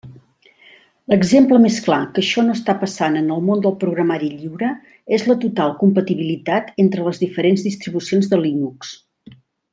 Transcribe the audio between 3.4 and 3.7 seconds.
món